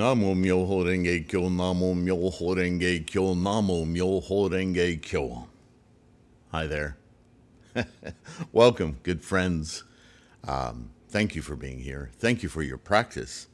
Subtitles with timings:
[0.00, 5.46] Namo Myoho Renge Kyo, Namo Myoho Renge Kyo, Namo Myoho Renge Kyo.
[6.52, 6.96] Hi there.
[8.52, 9.84] Welcome, good friends.
[10.48, 12.08] Um, thank you for being here.
[12.18, 13.48] Thank you for your practice.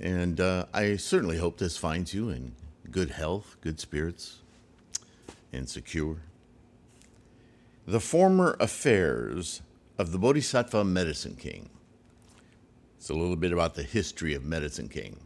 [0.00, 2.56] And uh, I certainly hope this finds you in
[2.90, 4.40] good health, good spirits,
[5.52, 6.22] and secure.
[7.86, 9.62] The former affairs
[9.96, 11.70] of the Bodhisattva Medicine King.
[12.98, 15.20] It's a little bit about the history of Medicine King.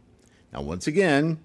[0.57, 1.37] Now, once again,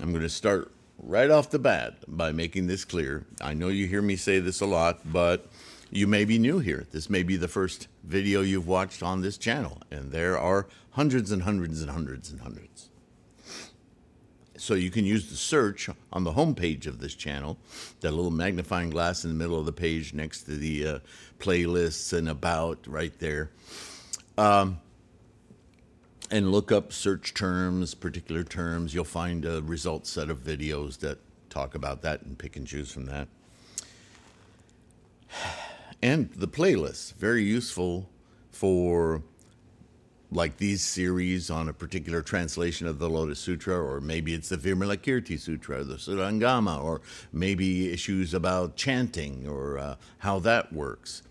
[0.00, 3.24] I'm going to start right off the bat by making this clear.
[3.40, 5.46] I know you hear me say this a lot, but
[5.92, 6.84] you may be new here.
[6.90, 11.30] This may be the first video you've watched on this channel, and there are hundreds
[11.30, 12.88] and hundreds and hundreds and hundreds.
[14.56, 17.58] So you can use the search on the home page of this channel,
[18.00, 20.98] that little magnifying glass in the middle of the page next to the uh,
[21.38, 23.52] playlists and about right there.
[24.36, 24.80] Um,
[26.32, 28.94] and look up search terms, particular terms.
[28.94, 31.18] You'll find a result set of videos that
[31.50, 33.28] talk about that and pick and choose from that.
[36.02, 38.08] And the playlists, very useful
[38.50, 39.22] for
[40.32, 44.56] like these series on a particular translation of the Lotus Sutra, or maybe it's the
[44.56, 47.02] Vimalakirti Sutra, the Surangama, or
[47.32, 51.22] maybe issues about chanting or uh, how that works.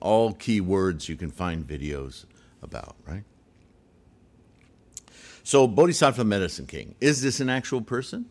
[0.00, 2.24] All key words you can find videos
[2.62, 3.24] about, right?
[5.46, 8.24] So, Bodhisattva Medicine King, is this an actual person?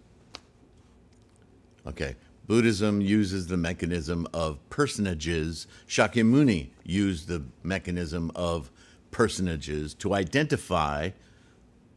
[1.85, 2.15] Okay.
[2.47, 5.67] Buddhism uses the mechanism of personages.
[5.87, 8.71] Shakyamuni used the mechanism of
[9.11, 11.11] personages to identify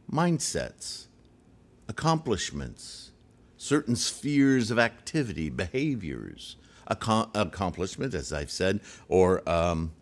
[0.09, 1.07] mindsets,
[1.89, 3.11] accomplishments,
[3.57, 6.57] certain spheres of activity, behaviors,
[6.89, 9.93] accom- accomplishment, as I've said, or um,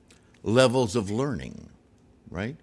[0.44, 1.70] levels of learning,
[2.30, 2.58] right?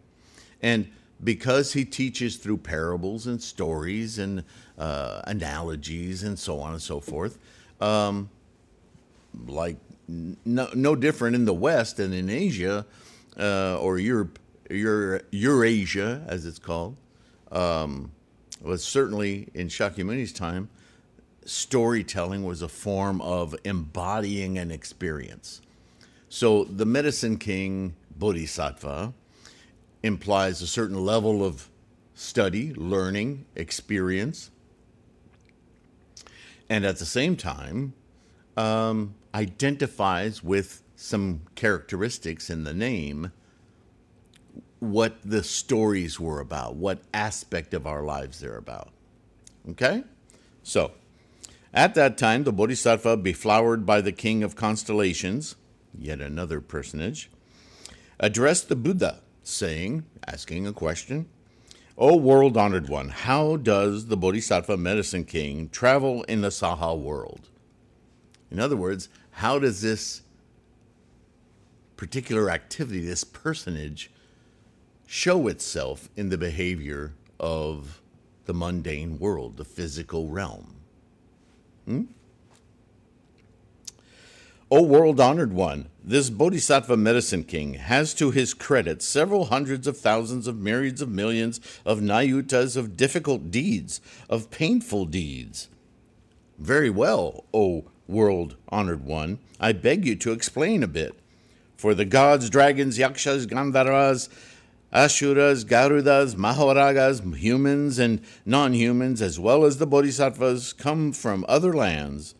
[0.61, 4.44] And because he teaches through parables and stories and
[4.78, 7.38] uh, analogies and so on and so forth,
[7.81, 8.28] um,
[9.47, 9.77] like
[10.09, 12.84] no, no different in the West than in Asia
[13.38, 14.38] uh, or Europe,
[14.71, 16.97] Euro, Eurasia, as it's called,
[17.50, 18.11] um,
[18.61, 20.69] was certainly in Shakyamuni's time,
[21.44, 25.61] storytelling was a form of embodying an experience.
[26.28, 29.12] So the Medicine King Bodhisattva
[30.03, 31.69] implies a certain level of
[32.15, 34.51] study, learning, experience,
[36.69, 37.93] and at the same time
[38.57, 43.33] um, identifies with some characteristics in the name
[44.79, 48.89] what the stories were about, what aspect of our lives they're about.
[49.71, 50.03] Okay?
[50.62, 50.93] So,
[51.73, 55.57] at that time, the Bodhisattva, beflowered by the king of constellations,
[55.97, 57.31] yet another personage,
[58.19, 61.27] addressed the Buddha saying, asking a question,
[61.99, 67.49] O world honored one, how does the Bodhisattva Medicine King travel in the Saha world?
[68.51, 70.23] In other words, how does this
[71.97, 74.11] particular activity, this personage,
[75.07, 78.01] show itself in the behavior of
[78.47, 80.77] the mundane world, the physical realm?
[81.85, 82.03] Hmm?
[84.75, 89.99] O world honored one, this Bodhisattva medicine king has to his credit several hundreds of
[89.99, 94.00] thousands of myriads of millions of nayutas of difficult deeds,
[94.31, 95.69] of painful deeds.
[96.59, 101.21] Very well, O world honored one, I beg you to explain a bit.
[101.77, 104.31] For the gods, dragons, yakshas, gandharvas,
[104.91, 111.75] Asuras, Garudas, Mahoragas, humans and non humans, as well as the Bodhisattvas, come from other
[111.75, 112.34] lands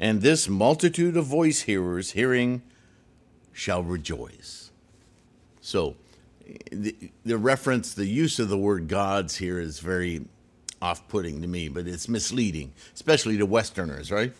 [0.00, 2.62] and this multitude of voice hearers hearing
[3.52, 4.70] shall rejoice.
[5.60, 5.96] So,
[6.70, 10.24] the, the reference, the use of the word gods here is very
[10.80, 14.32] off putting to me, but it's misleading, especially to Westerners, right?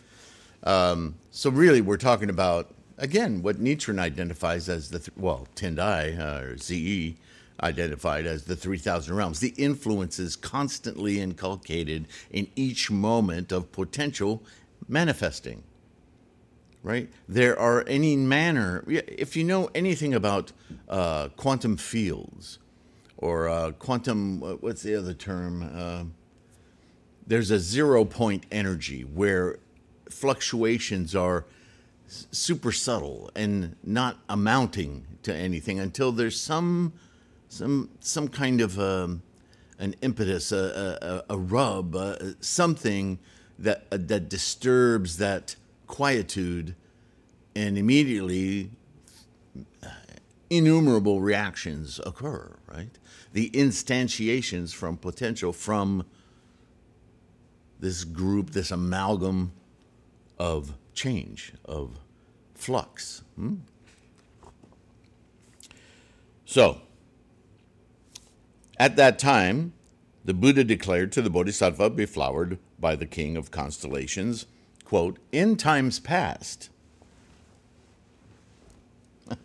[0.62, 6.18] Um, so, really, we're talking about, again, what Nichiren identifies as the, th- well, Tendai,
[6.18, 7.16] uh, or Zhiyi,
[7.60, 14.42] identified as the 3,000 realms, the influences constantly inculcated in each moment of potential
[14.88, 15.62] manifesting.
[16.82, 17.10] Right?
[17.28, 20.52] There are any manner, if you know anything about
[20.88, 22.58] uh, quantum fields
[23.16, 25.70] or uh, quantum, what's the other term?
[25.74, 26.04] Uh,
[27.26, 29.58] there's a zero point energy where
[30.08, 31.44] fluctuations are
[32.08, 36.92] super subtle and not amounting to anything until there's some
[37.48, 39.22] some some kind of um,
[39.78, 43.18] an impetus, a, a, a rub, uh, something
[43.58, 45.56] that uh, that disturbs that
[45.86, 46.74] quietude,
[47.56, 48.70] and immediately
[49.82, 49.88] uh,
[50.50, 52.98] innumerable reactions occur, right?
[53.32, 56.04] The instantiations from potential from
[57.80, 59.52] this group, this amalgam
[60.38, 61.98] of change, of
[62.54, 63.22] flux.
[63.36, 63.56] Hmm?
[66.44, 66.80] So,
[68.78, 69.74] at that time,
[70.24, 74.46] the Buddha declared to the Bodhisattva beflowered by the king of constellations,
[74.84, 76.70] quote, in times past.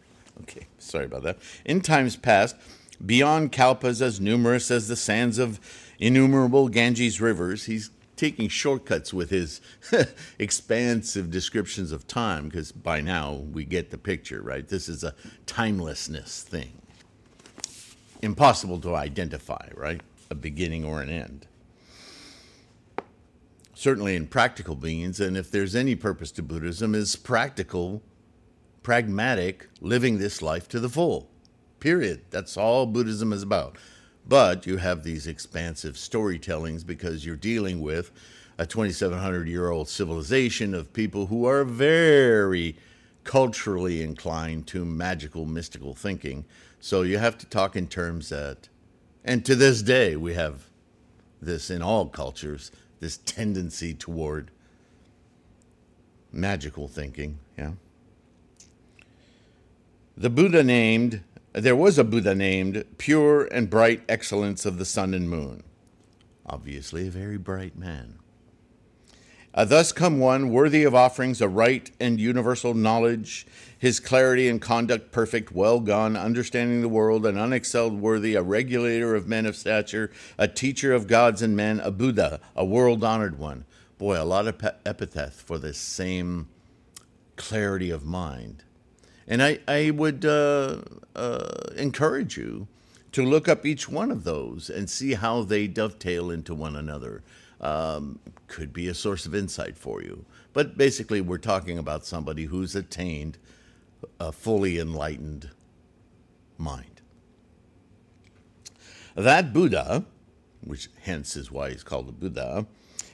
[0.42, 1.38] okay, sorry about that.
[1.66, 2.56] In times past,
[3.04, 5.60] beyond kalpas as numerous as the sands of
[6.00, 9.60] innumerable Ganges rivers, he's taking shortcuts with his
[10.40, 14.68] expansive descriptions of time because by now we get the picture, right?
[14.68, 15.16] This is a
[15.46, 16.72] timelessness thing.
[18.22, 20.00] Impossible to identify, right?
[20.30, 21.48] A beginning or an end.
[23.84, 28.02] Certainly in practical means, and if there's any purpose to Buddhism, is practical,
[28.82, 31.30] pragmatic, living this life to the full.
[31.82, 32.22] Period.
[32.30, 33.78] That's all Buddhism is about.
[34.26, 38.12] But you have these expansive storytellings because you're dealing with
[38.58, 42.78] a 2,700 year old civilization of people who are very
[43.26, 46.46] culturally inclined to magical, mystical thinking.
[46.80, 48.70] So you have to talk in terms that,
[49.26, 50.70] and to this day, we have
[51.42, 52.72] this in all cultures,
[53.04, 54.50] this tendency toward
[56.32, 57.38] magical thinking.
[57.58, 57.74] Yeah.
[60.16, 61.22] The Buddha named
[61.52, 65.64] there was a Buddha named Pure and Bright Excellence of the Sun and Moon.
[66.46, 68.20] Obviously, a very bright man.
[69.56, 73.46] Uh, thus come one worthy of offerings, a right and universal knowledge,
[73.78, 79.14] his clarity and conduct perfect, well gone, understanding the world, an unexcelled worthy, a regulator
[79.14, 80.10] of men of stature,
[80.40, 83.66] a teacher of gods and men, a Buddha, a world honored one.
[84.00, 86.48] Boy, a lot of pe- epithets for this same
[87.36, 88.64] clarity of mind.
[89.28, 90.82] And I, I would uh,
[91.16, 92.68] uh, encourage you
[93.12, 97.22] to look up each one of those and see how they dovetail into one another.
[97.63, 100.25] Um, could be a source of insight for you.
[100.51, 103.38] But basically, we're talking about somebody who's attained
[104.19, 105.50] a fully enlightened
[106.57, 107.01] mind.
[109.15, 110.06] That Buddha,
[110.62, 112.68] which hence is why he's called a Buddha,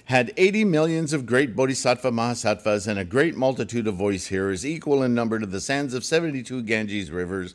[0.05, 5.03] had 80 millions of great bodhisattva mahasattvas and a great multitude of voice hearers, equal
[5.03, 7.53] in number to the sands of 72 Ganges rivers.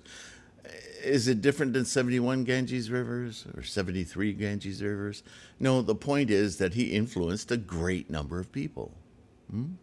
[1.04, 5.22] Is it different than 71 Ganges rivers or 73 Ganges rivers?
[5.60, 8.92] No, the point is that he influenced a great number of people.
[9.50, 9.74] Hmm?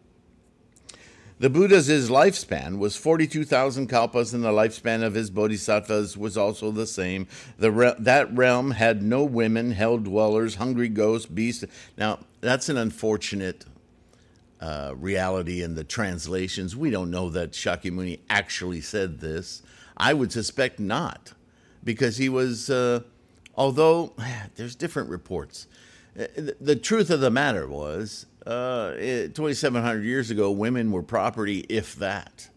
[1.41, 6.85] The Buddha's lifespan was 42,000 kalpas, and the lifespan of his bodhisattvas was also the
[6.85, 7.25] same.
[7.57, 11.65] The re- that realm had no women, hell dwellers, hungry ghosts, beasts.
[11.97, 13.65] Now, that's an unfortunate
[14.59, 16.75] uh, reality in the translations.
[16.75, 19.63] We don't know that Shakyamuni actually said this.
[20.01, 21.33] I would suspect not,
[21.83, 23.01] because he was, uh,
[23.55, 24.13] although
[24.55, 25.67] there's different reports.
[26.19, 26.25] Uh,
[26.59, 32.49] the truth of the matter was uh, 2,700 years ago, women were property, if that,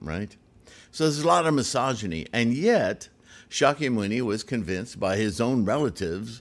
[0.00, 0.36] right?
[0.92, 2.26] So there's a lot of misogyny.
[2.32, 3.08] And yet,
[3.50, 6.40] Shakyamuni was convinced by his own relatives,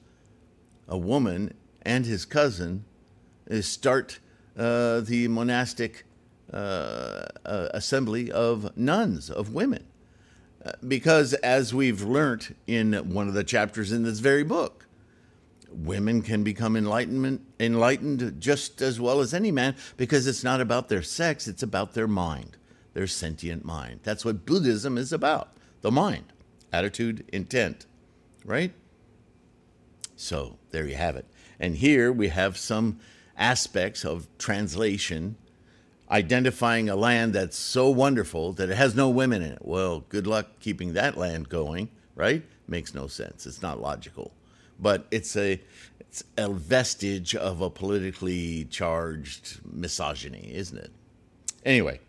[0.88, 2.86] a woman and his cousin,
[3.50, 4.20] to start
[4.56, 6.06] uh, the monastic
[6.54, 9.86] uh, uh, assembly of nuns, of women.
[10.88, 14.88] Because, as we've learnt in one of the chapters in this very book,
[15.70, 20.88] women can become enlightenment enlightened just as well as any man because it's not about
[20.88, 22.56] their sex it's about their mind
[22.94, 24.00] their sentient mind.
[24.04, 26.32] That's what buddhism is about the mind
[26.72, 27.86] attitude intent
[28.46, 28.72] right?
[30.16, 31.26] So there you have it.
[31.60, 33.00] And here we have some
[33.36, 35.36] aspects of translation
[36.10, 40.28] identifying a land that's so wonderful that it has no women in it well good
[40.28, 44.32] luck keeping that land going right makes no sense it's not logical
[44.80, 45.60] but it's a
[46.00, 50.92] it's a vestige of a politically charged misogyny, isn't it?
[51.66, 52.00] Anyway,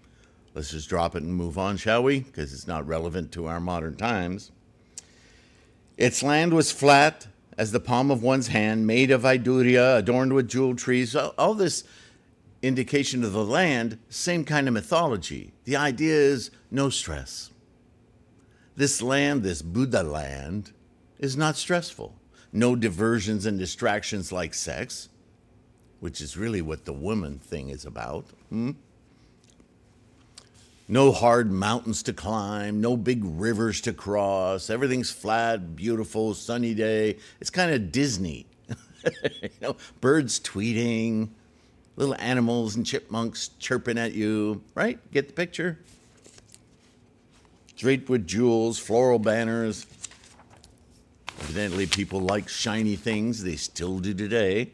[0.54, 2.20] let's just drop it and move on, shall we?
[2.20, 4.52] Because it's not relevant to our modern times.
[5.96, 7.26] Its land was flat
[7.58, 11.16] as the palm of one's hand, made of vaidurya, adorned with jewel trees.
[11.16, 11.82] All, all this
[12.62, 15.52] indication of the land, same kind of mythology.
[15.64, 17.50] The idea is no stress.
[18.76, 20.72] This land, this Buddha land,
[21.18, 22.14] is not stressful
[22.56, 25.10] no diversions and distractions like sex,
[26.00, 28.26] which is really what the woman thing is about.
[28.48, 28.72] Hmm?
[30.88, 34.70] No hard mountains to climb, no big rivers to cross.
[34.70, 37.18] Everything's flat, beautiful, sunny day.
[37.40, 38.46] It's kind of Disney.
[39.42, 41.30] you know, birds tweeting,
[41.96, 44.98] little animals and chipmunks chirping at you, right?
[45.12, 45.78] Get the picture?
[47.76, 49.86] draped with jewels, floral banners.
[51.42, 53.44] Evidently, people like shiny things.
[53.44, 54.72] They still do today.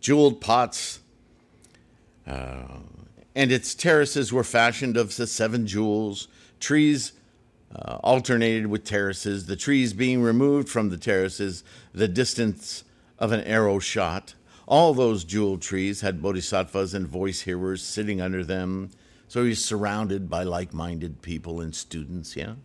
[0.00, 1.00] Jeweled pots.
[2.26, 2.62] Uh,
[3.34, 6.28] and its terraces were fashioned of the seven jewels.
[6.58, 7.12] Trees
[7.74, 12.84] uh, alternated with terraces, the trees being removed from the terraces the distance
[13.18, 14.34] of an arrow shot.
[14.68, 18.90] All those jeweled trees had bodhisattvas and voice hearers sitting under them,
[19.26, 22.56] so he's surrounded by like minded people and students, yeah?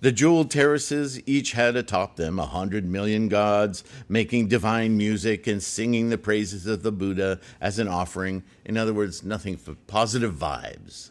[0.00, 5.60] The jeweled terraces each had atop them a hundred million gods making divine music and
[5.60, 8.44] singing the praises of the Buddha as an offering.
[8.64, 11.10] In other words, nothing for positive vibes.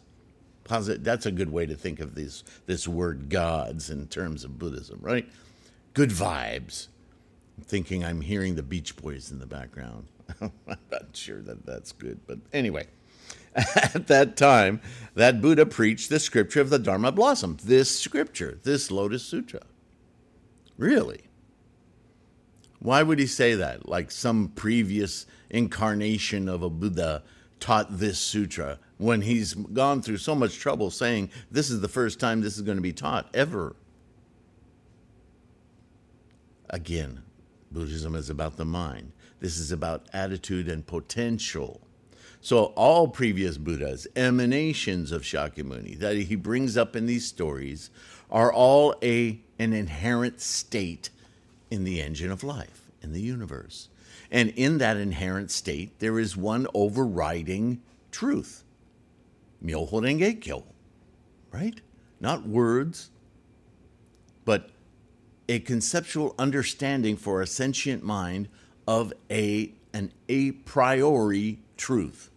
[0.63, 4.57] Posit- that's a good way to think of this, this word gods in terms of
[4.57, 5.27] Buddhism, right?
[5.93, 6.87] Good vibes.
[7.63, 10.07] Thinking I'm hearing the Beach Boys in the background.
[10.41, 12.87] I'm not sure that that's good, but anyway.
[13.55, 14.81] At that time,
[15.15, 19.61] that Buddha preached the scripture of the Dharma blossom, this scripture, this Lotus Sutra.
[20.77, 21.21] Really?
[22.79, 23.87] Why would he say that?
[23.87, 27.23] Like some previous incarnation of a Buddha
[27.59, 32.19] taught this sutra when he's gone through so much trouble saying this is the first
[32.19, 33.75] time this is going to be taught ever.
[36.71, 37.21] Again,
[37.71, 39.11] Buddhism is about the mind.
[39.39, 41.81] This is about attitude and potential.
[42.41, 47.91] So, all previous Buddhas, emanations of Shakyamuni that he brings up in these stories,
[48.31, 51.11] are all a, an inherent state
[51.69, 53.89] in the engine of life, in the universe.
[54.31, 58.63] And in that inherent state, there is one overriding truth
[59.63, 60.63] Myoho Renge Kyo,
[61.51, 61.79] right?
[62.19, 63.11] Not words,
[64.43, 64.71] but
[65.51, 68.47] a conceptual understanding for a sentient mind
[68.87, 72.29] of a an a priori truth.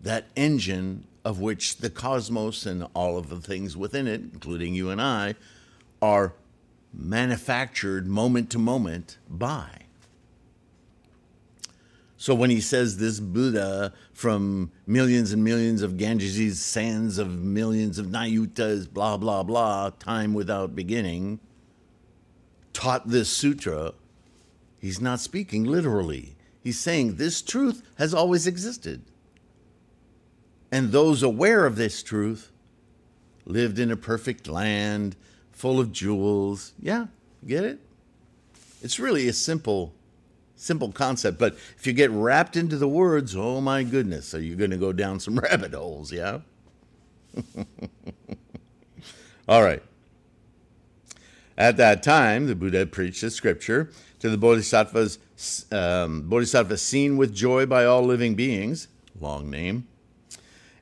[0.00, 4.88] That engine of which the cosmos and all of the things within it, including you
[4.88, 5.34] and I,
[6.00, 6.32] are
[6.94, 9.68] manufactured moment to moment by.
[12.16, 17.98] So when he says this Buddha from millions and millions of Ganges sands of millions
[17.98, 21.40] of Nayutas, blah, blah, blah, time without beginning,
[22.80, 23.92] taught this sutra,
[24.80, 26.34] he's not speaking literally.
[26.62, 29.02] He's saying this truth has always existed.
[30.72, 32.50] And those aware of this truth
[33.44, 35.14] lived in a perfect land
[35.52, 36.72] full of jewels.
[36.80, 37.08] Yeah,
[37.46, 37.80] get it?
[38.82, 39.92] It's really a simple
[40.56, 41.38] simple concept.
[41.38, 44.78] But if you get wrapped into the words, oh my goodness, are you going to
[44.78, 46.12] go down some rabbit holes?
[46.12, 46.40] Yeah?
[49.48, 49.82] All right.
[51.60, 53.90] At that time, the Buddha preached the scripture
[54.20, 55.18] to the bodhisattvas,
[55.70, 58.88] um, bodhisattvas seen with joy by all living beings,
[59.20, 59.86] long name,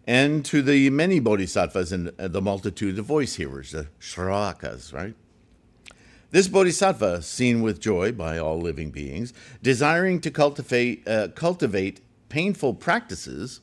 [0.06, 5.16] and to the many bodhisattvas and the multitude of voice hearers, the shravakas, right?
[6.30, 12.74] This bodhisattva, seen with joy by all living beings, desiring to cultivate, uh, cultivate painful
[12.74, 13.62] practices,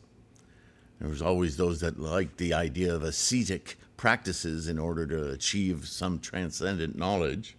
[1.00, 6.20] there's always those that like the idea of ascetic practices in order to achieve some
[6.20, 7.56] transcendent knowledge.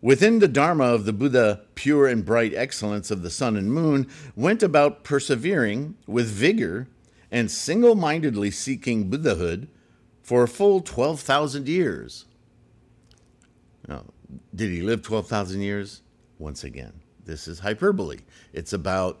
[0.00, 4.06] Within the Dharma of the Buddha, pure and bright excellence of the sun and moon
[4.36, 6.88] went about persevering with vigor
[7.30, 9.66] and single mindedly seeking Buddhahood
[10.22, 12.26] for a full 12,000 years.
[13.88, 14.04] Now,
[14.54, 16.02] did he live 12,000 years?
[16.38, 16.92] Once again,
[17.24, 18.18] this is hyperbole.
[18.52, 19.20] It's about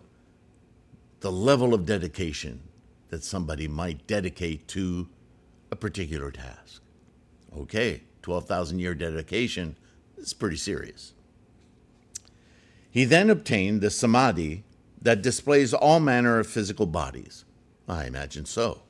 [1.20, 2.60] the level of dedication
[3.08, 5.08] that somebody might dedicate to
[5.74, 6.80] a particular task.
[7.56, 9.76] Okay, 12,000 year dedication
[10.16, 11.12] is pretty serious.
[12.88, 14.62] He then obtained the samadhi
[15.02, 17.44] that displays all manner of physical bodies.
[17.88, 18.82] I imagine so.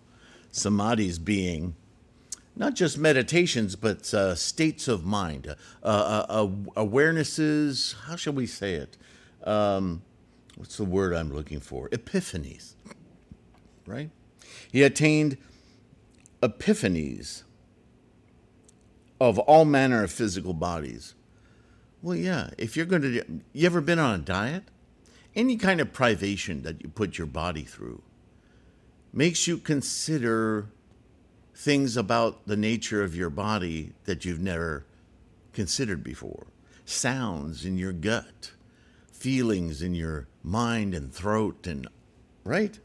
[0.53, 1.75] Samadhis being
[2.55, 7.95] not just meditations, but uh, states of mind, uh, uh, uh, awarenesses.
[8.03, 8.99] How shall we say it?
[9.43, 10.03] Um,
[10.57, 11.89] what's the word I'm looking for?
[11.89, 12.75] Epiphanies,
[13.87, 14.11] right?
[14.71, 15.39] He attained
[16.45, 17.45] epiphanies
[19.21, 21.15] of all manner of physical bodies.
[22.03, 23.25] Well, yeah, if you're going to,
[23.55, 24.65] you ever been on a diet?
[25.35, 28.03] Any kind of privation that you put your body through
[29.13, 30.69] makes you consider
[31.55, 34.85] things about the nature of your body that you've never
[35.53, 36.49] considered before,
[36.85, 38.53] sounds in your gut,
[39.13, 41.89] feelings in your mind and throat, and
[42.45, 42.79] right?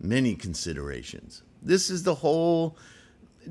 [0.00, 1.42] Many considerations.
[1.62, 2.76] This is the whole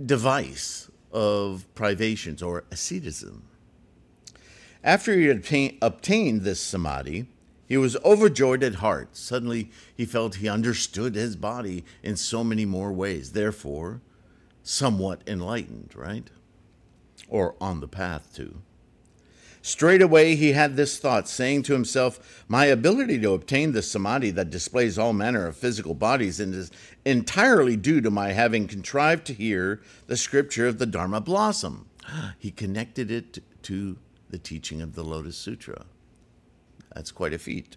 [0.06, 3.44] device of privations or asceticism.
[4.84, 5.44] After he had
[5.82, 7.28] obtained this samadhi,
[7.68, 9.18] he was overjoyed at heart.
[9.18, 13.34] Suddenly, he felt he understood his body in so many more ways.
[13.34, 14.02] Therefore,
[14.64, 16.30] somewhat enlightened, right?
[17.28, 18.62] Or on the path to.
[19.68, 24.50] Straightway he had this thought, saying to himself, My ability to obtain the samadhi that
[24.50, 26.72] displays all manner of physical bodies is
[27.04, 31.90] entirely due to my having contrived to hear the scripture of the Dharma blossom.
[32.40, 33.98] He connected it to
[34.30, 35.86] the teaching of the Lotus Sutra.
[36.96, 37.76] That's quite a feat.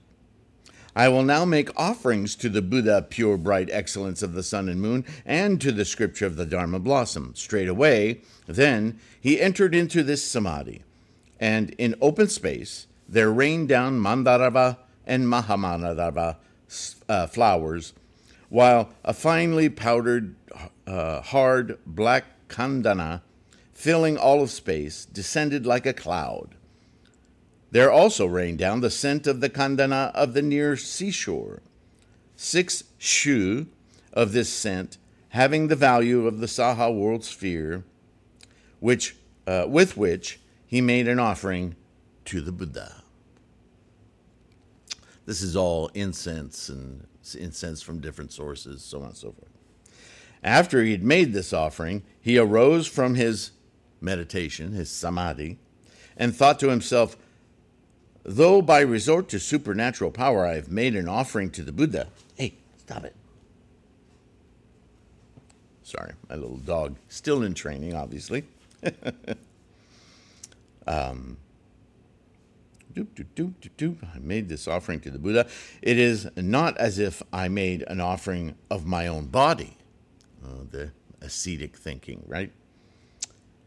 [0.95, 4.81] I will now make offerings to the Buddha, pure, bright excellence of the sun and
[4.81, 7.35] moon, and to the scripture of the Dharma blossom.
[7.35, 10.85] Straightway, then, he entered into this samadhi
[11.41, 16.37] and in open space there rained down Mandarava and Mahamandarava
[17.09, 17.93] uh, flowers,
[18.49, 20.37] while a finely powdered,
[20.87, 23.23] uh, hard black candana,
[23.73, 26.55] filling all of space, descended like a cloud.
[27.73, 31.63] There also rained down the scent of the candana of the near seashore.
[32.37, 33.67] Six shu
[34.13, 34.99] of this scent,
[35.31, 37.85] having the value of the Saha world sphere,
[38.81, 39.17] which,
[39.47, 40.41] uh, with which
[40.71, 41.75] he made an offering
[42.25, 43.03] to the Buddha.
[45.27, 49.51] This is all incense and incense from different sources, so on and so forth.
[50.45, 53.51] After he had made this offering, he arose from his
[54.01, 55.59] meditation, his samadhi,
[56.17, 57.17] and thought to himself,
[58.23, 62.55] Though by resort to supernatural power I have made an offering to the Buddha, hey,
[62.77, 63.17] stop it.
[65.83, 68.45] Sorry, my little dog, still in training, obviously.
[70.91, 71.37] Um,
[72.93, 74.09] doop, doop, doop, doop, doop.
[74.13, 75.47] I made this offering to the Buddha.
[75.81, 79.77] It is not as if I made an offering of my own body.
[80.45, 82.51] Uh, the ascetic thinking, right?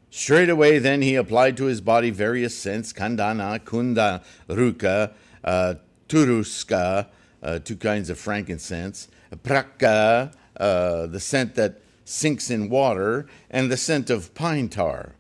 [0.10, 5.14] Straight away, then, he applied to his body various scents candana, kunda, ruka,
[5.46, 5.76] uh,
[6.10, 7.08] turuska,
[7.42, 9.08] uh, two kinds of frankincense,
[9.44, 15.16] praka, uh, the scent that sinks in water, and the scent of pine tar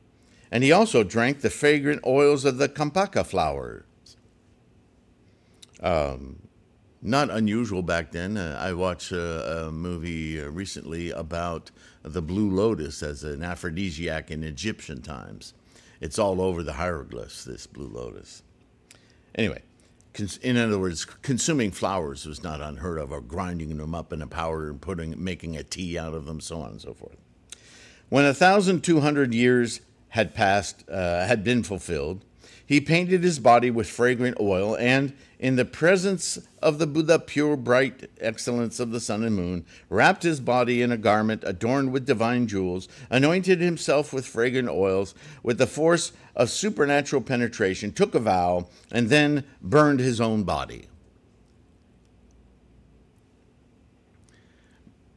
[0.53, 3.85] and he also drank the fragrant oils of the campaka flowers.
[5.81, 6.43] Um,
[7.01, 8.37] not unusual back then.
[8.37, 11.71] Uh, I watched a, a movie uh, recently about
[12.03, 15.55] the blue lotus as an aphrodisiac in Egyptian times.
[15.99, 18.43] It's all over the hieroglyphs, this blue lotus.
[19.33, 19.63] Anyway,
[20.43, 24.27] in other words, consuming flowers was not unheard of, or grinding them up in a
[24.27, 27.17] powder and putting, making a tea out of them, so on and so forth.
[28.09, 29.81] When 1,200 years
[30.13, 32.23] had passed, uh, had been fulfilled,
[32.63, 37.57] he painted his body with fragrant oil, and in the presence of the Buddha, pure,
[37.57, 42.05] bright excellence of the sun and moon, wrapped his body in a garment adorned with
[42.05, 48.19] divine jewels, anointed himself with fragrant oils, with the force of supernatural penetration, took a
[48.19, 50.85] vow, and then burned his own body.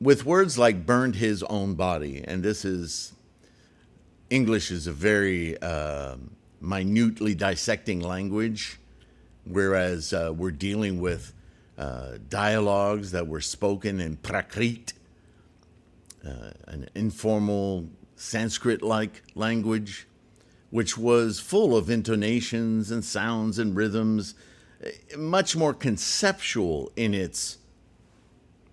[0.01, 3.13] With words like burned his own body, and this is
[4.31, 6.17] English is a very uh,
[6.61, 8.79] minutely dissecting language,
[9.45, 11.33] whereas uh, we're dealing with
[11.79, 14.95] uh, dialogues that were spoken in Prakrit,
[16.27, 20.09] uh, an informal Sanskrit like language,
[20.71, 24.35] which was full of intonations and sounds and rhythms,
[24.83, 27.59] eh, much more conceptual in its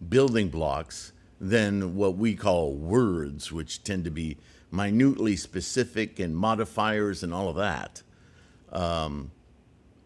[0.09, 4.37] building blocks than what we call words, which tend to be
[4.73, 8.01] minutely specific and modifiers and all of that.
[8.71, 9.31] Um,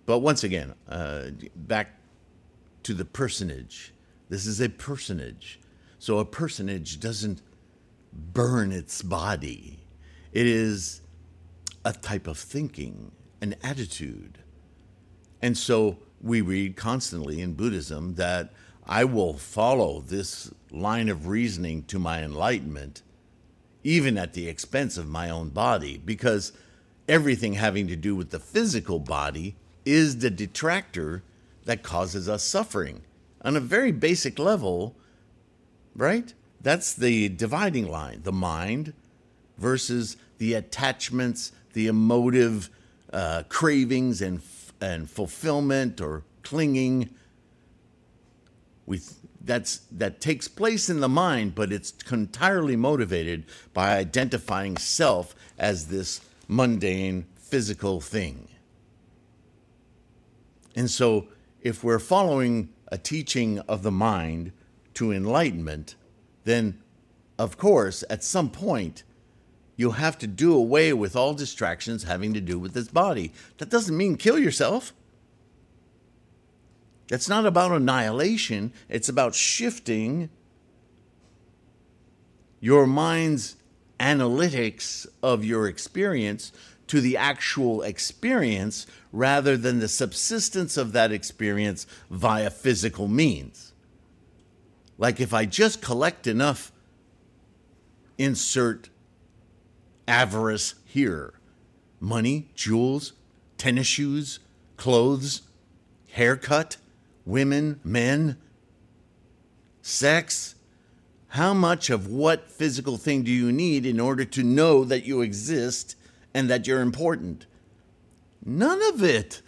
[0.05, 1.95] but once again, uh, back
[2.83, 3.93] to the personage.
[4.29, 5.59] This is a personage.
[5.99, 7.41] So a personage doesn't
[8.11, 9.79] burn its body,
[10.31, 11.01] it is
[11.85, 14.39] a type of thinking, an attitude.
[15.41, 18.53] And so we read constantly in Buddhism that
[18.85, 23.03] I will follow this line of reasoning to my enlightenment
[23.87, 26.51] even at the expense of my own body, because
[27.07, 31.23] everything having to do with the physical body is the detractor
[31.63, 33.01] that causes us suffering.
[33.43, 34.93] On a very basic level,
[35.95, 36.33] right?
[36.59, 38.91] That's the dividing line the mind
[39.57, 42.69] versus the attachments, the emotive
[43.13, 44.41] uh, cravings and,
[44.81, 47.09] and fulfillment or clinging.
[48.85, 48.99] We,
[49.47, 55.87] that's that takes place in the mind, but it's entirely motivated by identifying self as
[55.87, 58.47] this mundane physical thing.
[60.75, 61.27] And so,
[61.61, 64.51] if we're following a teaching of the mind
[64.93, 65.95] to enlightenment,
[66.43, 66.79] then
[67.39, 69.03] of course, at some point,
[69.75, 73.31] you'll have to do away with all distractions having to do with this body.
[73.57, 74.93] That doesn't mean kill yourself.
[77.09, 80.29] It's not about annihilation, it's about shifting
[82.59, 83.55] your mind's
[83.99, 86.51] analytics of your experience
[86.87, 93.73] to the actual experience rather than the subsistence of that experience via physical means.
[94.97, 96.71] Like if I just collect enough,
[98.17, 98.89] insert
[100.07, 101.33] avarice here
[101.99, 103.13] money, jewels,
[103.57, 104.39] tennis shoes,
[104.75, 105.41] clothes,
[106.11, 106.77] haircut,
[107.27, 108.37] women, men,
[109.81, 110.55] sex.
[111.29, 115.21] How much of what physical thing do you need in order to know that you
[115.21, 115.95] exist
[116.33, 117.45] and that you're important?
[118.45, 119.41] None of it.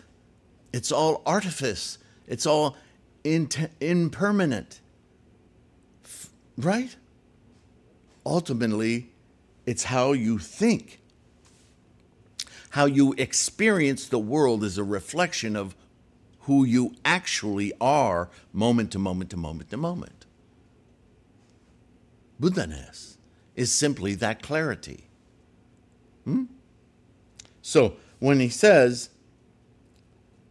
[0.74, 1.98] It's all artifice.
[2.28, 2.76] It's all
[3.24, 4.82] impermanent.
[6.04, 6.96] F- right?
[8.26, 9.10] Ultimately,
[9.66, 11.00] it's how you think.
[12.72, 15.76] How you experience the world is a reflection of
[16.50, 20.26] who you actually are moment to moment to moment to moment.
[22.40, 23.20] Buddhaness
[23.56, 25.04] is simply that clarity.
[26.24, 26.46] Hmm?
[27.62, 29.12] So when he says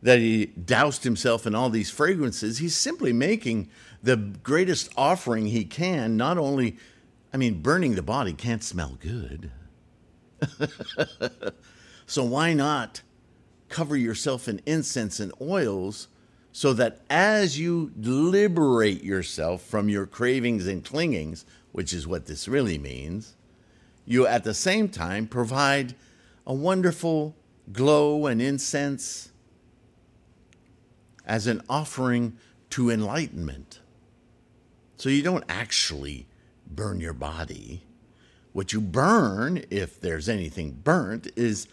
[0.01, 3.69] that he doused himself in all these fragrances, he's simply making
[4.01, 6.17] the greatest offering he can.
[6.17, 6.77] Not only,
[7.35, 9.51] I mean, burning the body can't smell good.
[12.07, 13.03] so why not
[13.69, 16.09] cover yourself in incense and oils
[16.53, 22.49] so that as you liberate yourself from your cravings and clingings, which is what this
[22.49, 23.37] really means,
[24.05, 25.95] you at the same time provide
[26.47, 27.37] a wonderful
[27.73, 29.31] glow and incense
[31.27, 32.37] as an offering
[32.71, 33.81] to enlightenment.
[34.97, 36.27] So you don't actually
[36.67, 37.85] burn your body.
[38.53, 41.69] What you burn, if there's anything burnt, is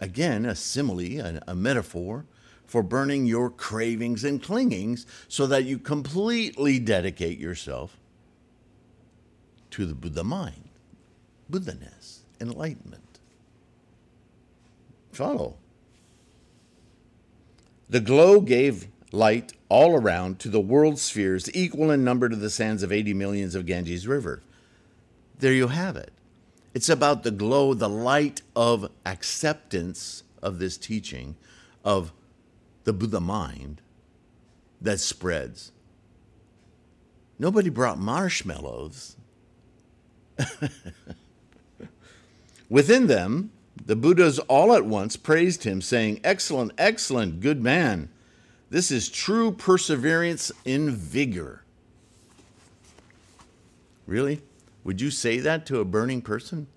[0.00, 2.24] again a simile, a, a metaphor
[2.66, 7.96] for burning your cravings and clingings so that you completely dedicate yourself
[9.70, 10.70] to the Buddha mind,
[11.48, 13.20] Buddhaness, enlightenment.
[15.12, 15.56] Follow.
[17.88, 22.50] The glow gave light all around to the world spheres, equal in number to the
[22.50, 24.42] sands of 80 millions of Ganges River.
[25.38, 26.12] There you have it.
[26.76, 31.34] It's about the glow, the light of acceptance of this teaching,
[31.82, 32.12] of
[32.84, 33.80] the Buddha mind
[34.82, 35.72] that spreads.
[37.38, 39.16] Nobody brought marshmallows.
[42.68, 48.10] Within them, the Buddhas all at once praised him, saying, Excellent, excellent, good man.
[48.68, 51.62] This is true perseverance in vigor.
[54.06, 54.42] Really?
[54.86, 56.68] Would you say that to a burning person?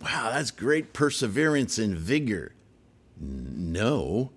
[0.00, 2.54] Wow, that's great perseverance and vigor.
[3.20, 4.32] No.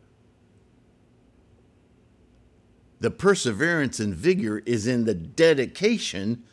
[3.00, 6.44] The perseverance and vigor is in the dedication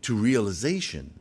[0.00, 1.20] to realization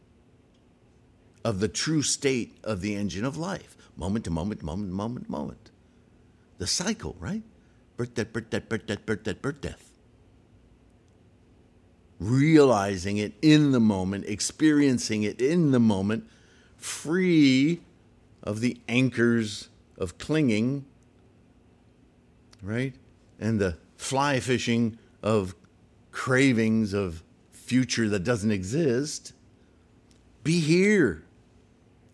[1.44, 5.72] of the true state of the engine of life, moment to moment, moment, moment, moment.
[6.58, 7.44] The cycle, right?
[7.98, 9.92] Birth, death, birth, death, birth, death, birth, death, birth, death.
[12.20, 16.28] Realizing it in the moment, experiencing it in the moment,
[16.76, 17.82] free
[18.42, 20.86] of the anchors of clinging,
[22.62, 22.96] right?
[23.40, 25.56] And the fly fishing of
[26.12, 29.34] cravings of future that doesn't exist.
[30.44, 31.24] Be here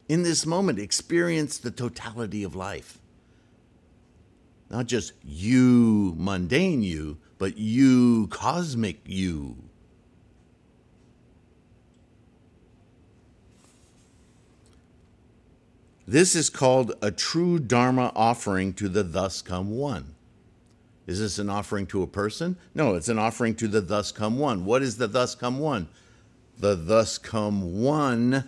[0.10, 3.00] in this moment, experience the totality of life.
[4.70, 9.56] Not just you, mundane you, but you, cosmic you.
[16.14, 20.14] This is called a true Dharma offering to the thus come one.
[21.08, 22.56] Is this an offering to a person?
[22.76, 24.64] No, it's an offering to the thus come one.
[24.64, 25.88] What is the thus come one?
[26.60, 28.48] The thus come one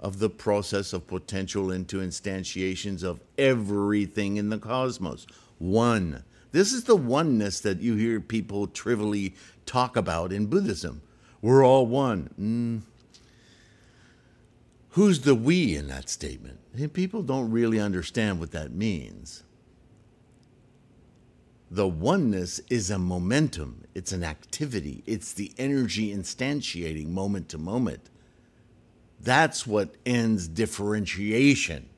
[0.00, 5.26] of the process of potential into instantiations of everything in the cosmos.
[5.58, 6.24] One.
[6.52, 9.34] This is the oneness that you hear people trivially
[9.66, 11.02] talk about in Buddhism.
[11.42, 12.30] We're all one.
[12.40, 12.97] Mm.
[14.98, 16.58] Who's the we in that statement?
[16.92, 19.44] People don't really understand what that means.
[21.70, 28.10] The oneness is a momentum, it's an activity, it's the energy instantiating moment to moment.
[29.20, 31.88] That's what ends differentiation.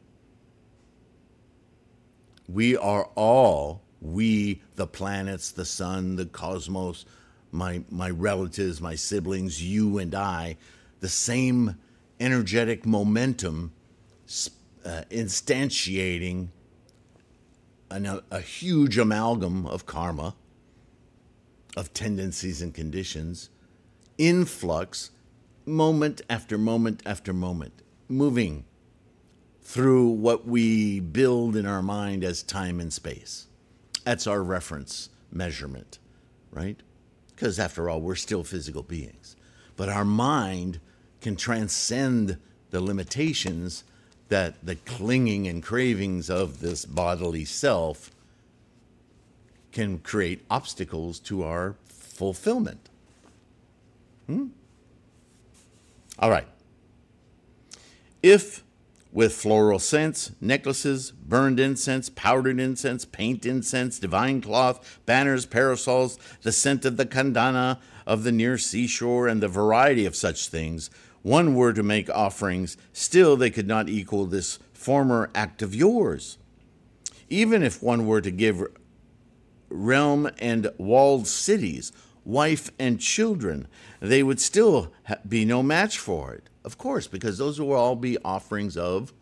[2.51, 7.07] We are all, we, the planets, the sun, the cosmos,
[7.51, 10.59] my, my relatives, my siblings, you and I,
[11.01, 11.77] the same
[12.21, 13.73] energetic momentum
[14.85, 16.49] uh, instantiating
[17.91, 20.35] an, a, a huge amalgam of karma,
[21.77, 23.49] of tendencies and conditions,
[24.19, 25.11] influx
[25.67, 28.65] moment after moment after moment, moving
[29.63, 33.47] through what we build in our mind as time and space.
[34.05, 35.99] That's our reference measurement,
[36.51, 36.81] right?
[37.29, 39.37] Because after all, we're still physical beings.
[39.77, 40.81] But our mind
[41.21, 42.39] can transcend
[42.71, 43.85] the limitations
[44.29, 48.11] that the clinging and cravings of this bodily self
[49.73, 52.89] can create obstacles to our fulfillment.
[54.27, 54.49] Hmm?
[56.19, 56.47] All right.
[58.23, 58.63] If
[59.13, 66.53] with floral scents, necklaces, burned incense, powdered incense, paint incense, divine cloth, banners, parasols, the
[66.53, 70.91] scent of the candana of the near seashore, and the variety of such things,
[71.23, 76.39] one were to make offerings, still they could not equal this former act of yours.
[77.29, 78.65] Even if one were to give
[79.69, 81.93] realm and walled cities,
[82.25, 83.69] wife and children,
[84.01, 84.93] they would still
[85.29, 86.49] be no match for it.
[86.65, 89.13] Of course, because those will all be offerings of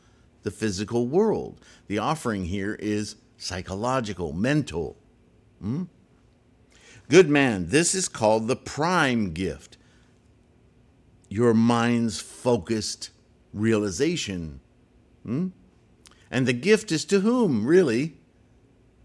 [0.43, 1.61] the physical world.
[1.89, 4.97] The offering here is psychological, mental.
[5.61, 5.85] Hmm?
[7.09, 9.78] Good man, this is called the prime gift
[11.29, 13.11] your mind's focused
[13.53, 14.61] realization.
[15.25, 15.49] Hmm?
[16.31, 18.15] And the gift is to whom, really?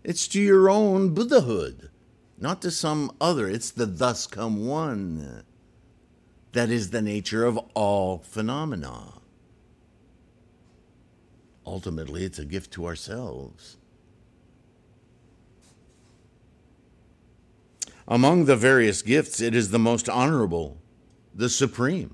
[0.03, 1.89] It's to your own Buddhahood,
[2.37, 3.47] not to some other.
[3.47, 5.43] It's the thus come one.
[6.51, 9.21] That is the nature of all phenomena.
[11.65, 13.77] Ultimately, it's a gift to ourselves.
[18.05, 20.77] Among the various gifts, it is the most honorable
[21.33, 22.13] the supreme.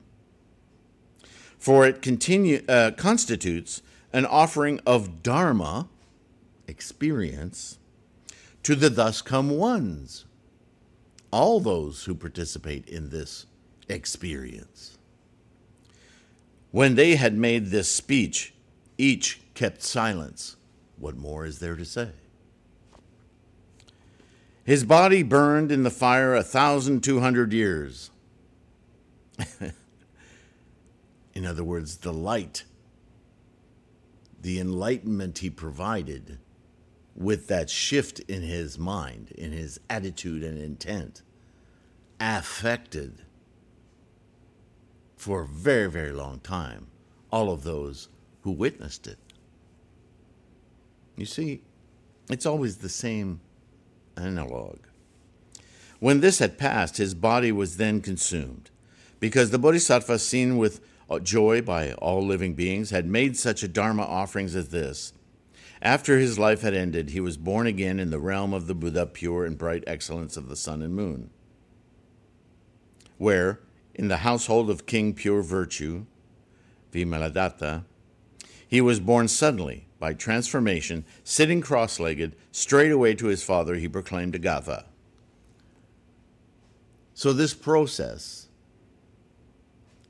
[1.58, 3.82] For it continue, uh, constitutes
[4.14, 5.88] an offering of Dharma,
[6.68, 7.78] experience,
[8.64, 10.26] to the thus come ones,
[11.32, 13.46] all those who participate in this
[13.88, 14.98] experience.
[16.72, 18.54] When they had made this speech,
[18.98, 20.56] each kept silence.
[20.98, 22.12] What more is there to say?
[24.64, 28.12] His body burned in the fire a thousand two hundred years.
[31.34, 32.64] in other words, the light,
[34.42, 36.40] the enlightenment he provided
[37.16, 41.22] with that shift in his mind, in his attitude and intent,
[42.20, 43.24] affected
[45.16, 46.88] for a very, very long time
[47.32, 48.08] all of those
[48.42, 49.18] who witnessed it.
[51.18, 51.62] You see,
[52.30, 53.42] it's always the same
[54.16, 54.78] analog.
[56.00, 58.72] When this had passed, his body was then consumed
[59.20, 63.68] because the Bodhisattva, seen with uh, joy by all living beings, had made such a
[63.68, 65.14] Dharma offerings as this.
[65.82, 69.06] After his life had ended, he was born again in the realm of the Buddha,
[69.06, 71.30] pure and bright excellence of the sun and moon,
[73.18, 73.62] where,
[73.96, 76.06] in the household of King Pure Virtue,
[76.92, 77.86] Vimaladatta,
[78.68, 83.88] he was born suddenly by transformation, sitting cross legged, straight away to his father, he
[83.88, 84.86] proclaimed a gatha.
[87.14, 88.49] So, this process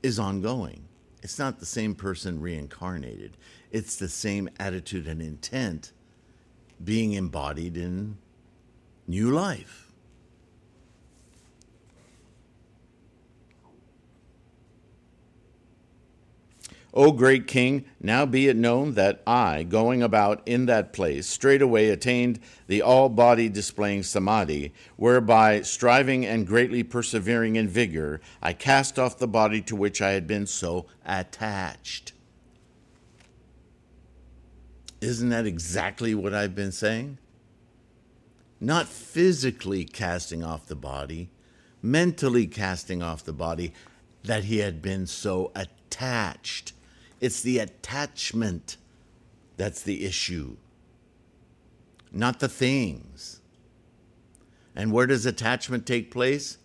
[0.02, 0.88] is ongoing.
[1.22, 3.36] It's not the same person reincarnated,
[3.70, 5.92] it's the same attitude and intent
[6.82, 8.16] being embodied in
[9.06, 9.89] new life.
[16.92, 21.88] O great king, now be it known that I, going about in that place, straightway
[21.88, 28.98] attained the all body displaying samadhi, whereby, striving and greatly persevering in vigor, I cast
[28.98, 32.12] off the body to which I had been so attached.
[35.00, 37.18] Isn't that exactly what I've been saying?
[38.60, 41.30] Not physically casting off the body,
[41.80, 43.72] mentally casting off the body,
[44.24, 46.72] that he had been so attached
[47.20, 48.76] it's the attachment
[49.56, 50.56] that's the issue,
[52.10, 53.40] not the things.
[54.74, 56.58] And where does attachment take place?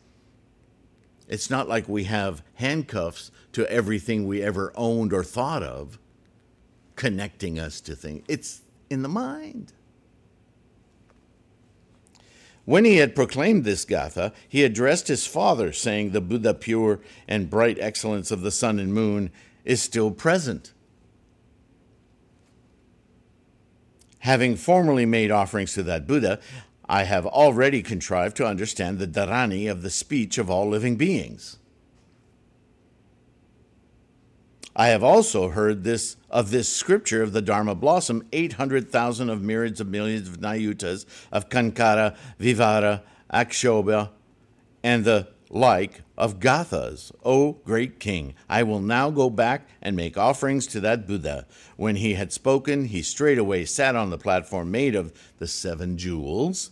[1.27, 5.99] It's not like we have handcuffs to everything we ever owned or thought of
[6.95, 8.23] connecting us to things.
[8.27, 9.73] It's in the mind.
[12.63, 17.49] When he had proclaimed this Gatha, he addressed his father, saying, The Buddha pure and
[17.49, 19.31] bright excellence of the sun and moon
[19.65, 20.71] is still present.
[24.19, 26.39] Having formerly made offerings to that Buddha,
[26.87, 31.57] I have already contrived to understand the dharani of the speech of all living beings.
[34.75, 39.79] I have also heard this of this scripture of the Dharma blossom, 800,000 of myriads
[39.79, 43.01] of millions of Nayutas, of Kankara, Vivara,
[43.33, 44.09] Akshobha,
[44.83, 48.33] and the like of Gathas, O great king.
[48.49, 51.45] I will now go back and make offerings to that Buddha.
[51.77, 56.71] When he had spoken, he straightway sat on the platform made of the seven jewels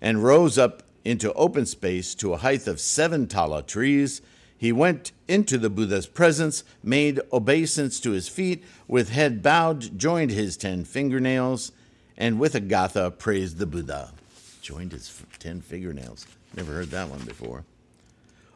[0.00, 4.20] and rose up into open space to a height of seven tala trees.
[4.56, 10.32] He went into the Buddha's presence, made obeisance to his feet, with head bowed, joined
[10.32, 11.72] his ten fingernails,
[12.16, 14.12] and with a gatha praised the Buddha.
[14.60, 16.26] Joined his ten fingernails.
[16.56, 17.64] Never heard that one before.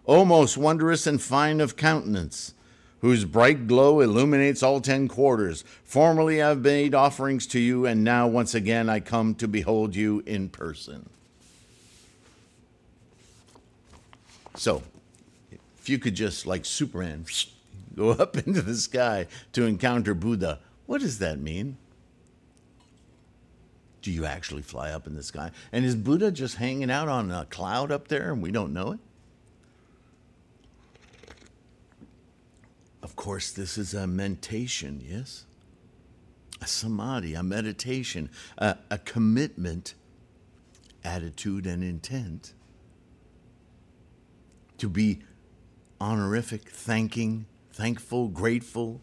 [0.07, 2.55] O most wondrous and fine of countenance,
[3.01, 5.65] whose bright glow illuminates all ten quarters.
[5.85, 10.23] Formerly I've made offerings to you, and now once again I come to behold you
[10.27, 11.09] in person.
[14.55, 14.83] So,
[15.79, 17.25] if you could just, like Superman,
[17.97, 21.77] go up into the sky to encounter Buddha, what does that mean?
[24.03, 25.53] Do you actually fly up in the sky?
[25.71, 28.93] And is Buddha just hanging out on a cloud up there and we don't know
[28.93, 28.99] it?
[33.13, 35.45] Of course, this is a mentation, yes?
[36.63, 39.93] A samadhi, a meditation, a, a commitment,
[41.05, 42.55] attitude, and intent
[44.79, 45.21] to be
[46.01, 49.03] honorific, thanking, thankful, grateful,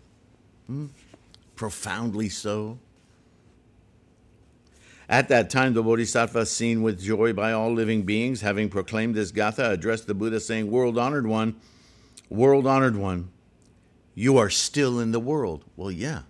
[0.65, 0.88] hmm?
[1.56, 2.80] profoundly so.
[5.08, 9.30] At that time, the Bodhisattva, seen with joy by all living beings, having proclaimed this
[9.30, 11.58] Gatha, addressed the Buddha, saying, World honored one,
[12.32, 13.30] world honored one,
[14.19, 15.63] you are still in the world.
[15.77, 16.23] Well, yeah,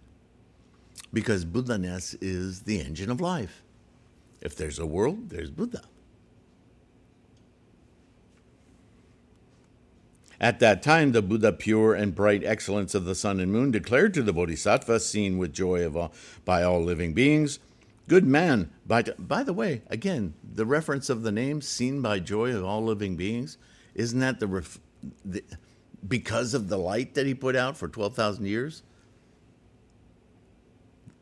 [1.11, 3.63] because Buddha-ness is the engine of life.
[4.41, 5.81] If there's a world, there's Buddha.
[10.39, 14.13] At that time, the Buddha, pure and bright excellence of the sun and moon, declared
[14.13, 16.13] to the Bodhisattva, seen with joy of all,
[16.45, 17.57] by all living beings,
[18.09, 18.71] Good man.
[18.87, 22.83] By, by the way, again, the reference of the name, seen by joy of all
[22.83, 23.59] living beings,
[23.93, 24.79] isn't that the, ref,
[25.23, 25.43] the
[26.07, 28.83] because of the light that he put out for 12,000 years?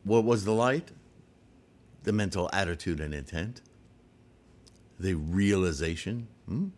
[0.04, 0.92] What was the light?
[2.04, 3.60] The mental attitude and intent,
[4.98, 6.28] the realization.
[6.46, 6.68] Hmm?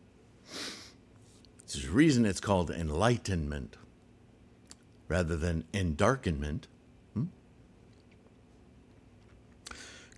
[1.61, 3.77] There's a reason it's called enlightenment
[5.07, 6.65] rather than endarkenment.
[7.15, 7.25] Hmm?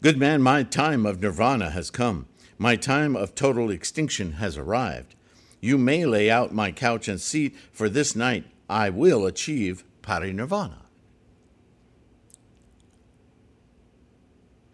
[0.01, 2.27] Good man, my time of nirvana has come.
[2.57, 5.15] My time of total extinction has arrived.
[5.63, 10.83] You may lay out my couch and seat, for this night I will achieve parinirvana.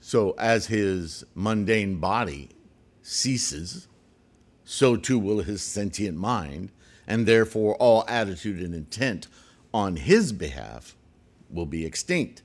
[0.00, 2.48] So, as his mundane body
[3.02, 3.86] ceases,
[4.64, 6.72] so too will his sentient mind,
[7.06, 9.28] and therefore all attitude and intent
[9.74, 10.96] on his behalf
[11.50, 12.40] will be extinct.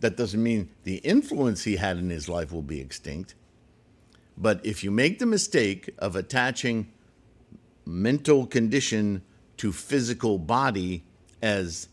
[0.00, 3.34] That doesn't mean the influence he had in his life will be extinct.
[4.36, 6.88] But if you make the mistake of attaching
[7.84, 9.22] mental condition
[9.56, 11.04] to physical body
[11.40, 11.88] as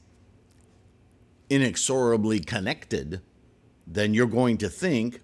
[1.49, 3.21] inexorably connected,
[3.85, 5.21] then you're going to think,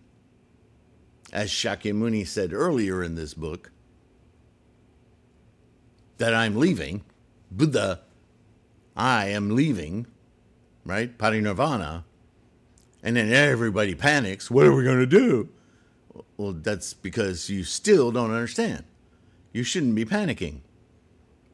[1.32, 3.71] as Shakyamuni said earlier in this book,
[6.17, 7.04] that I'm leaving.
[7.51, 8.01] Buddha,
[8.95, 10.08] I am leaving,
[10.86, 11.15] right?
[11.17, 12.04] Parinirvana.
[13.04, 14.49] And then everybody panics.
[14.49, 15.49] What are we going to do?
[16.38, 18.84] Well, that's because you still don't understand
[19.56, 20.60] you shouldn't be panicking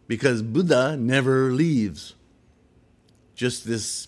[0.07, 2.15] because Buddha never leaves.
[3.35, 4.07] Just this,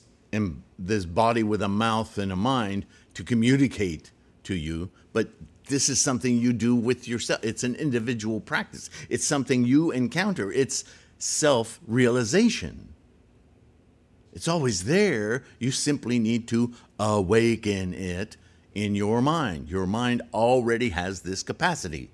[0.79, 4.09] this body with a mouth and a mind to communicate
[4.45, 5.29] to you, but
[5.67, 7.39] this is something you do with yourself.
[7.43, 10.85] It's an individual practice, it's something you encounter, it's
[11.19, 12.95] self realization.
[14.33, 15.43] It's always there.
[15.59, 18.37] You simply need to awaken it
[18.73, 19.69] in your mind.
[19.69, 22.09] Your mind already has this capacity.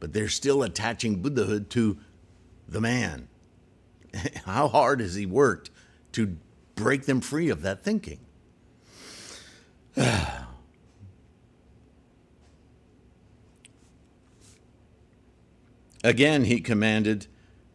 [0.00, 1.98] But they're still attaching Buddhahood to
[2.68, 3.28] the man.
[4.44, 5.70] How hard has he worked
[6.12, 6.36] to
[6.74, 8.18] break them free of that thinking?
[16.02, 17.26] Again, he commanded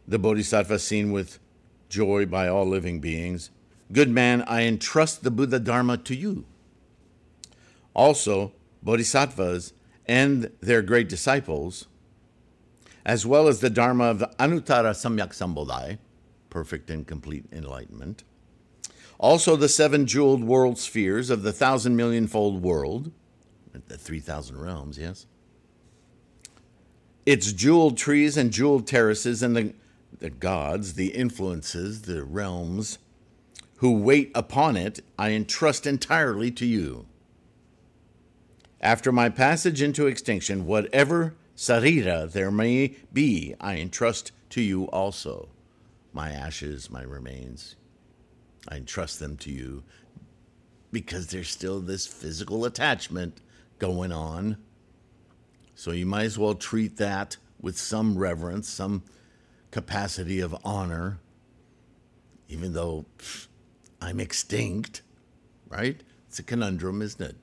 [0.06, 1.38] the Bodhisattva seen with
[1.88, 3.50] joy by all living beings
[3.92, 6.44] Good man, I entrust the Buddha Dharma to you.
[7.94, 8.52] Also,
[8.82, 9.72] Bodhisattvas
[10.06, 11.86] and their great disciples
[13.06, 15.98] as well as the Dharma of the Anuttara Samyak Sambodhi,
[16.50, 18.24] perfect and complete enlightenment.
[19.18, 23.12] Also, the seven jeweled world spheres of the thousand million millionfold world,
[23.86, 25.26] the 3,000 realms, yes?
[27.24, 29.74] Its jeweled trees and jeweled terraces and the,
[30.18, 32.98] the gods, the influences, the realms
[33.76, 37.06] who wait upon it, I entrust entirely to you.
[38.80, 45.48] After my passage into extinction, whatever Sarira there may be, I entrust to you also.
[46.12, 47.76] My ashes, my remains,
[48.68, 49.82] I entrust them to you
[50.92, 53.40] because there's still this physical attachment
[53.78, 54.58] going on.
[55.74, 59.02] So you might as well treat that with some reverence, some
[59.70, 61.18] capacity of honor,
[62.48, 63.06] even though
[64.00, 65.02] I'm extinct,
[65.68, 66.02] right?
[66.28, 67.36] It's a conundrum, isn't it?